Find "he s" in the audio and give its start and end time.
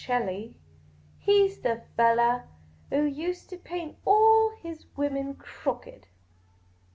1.27-1.59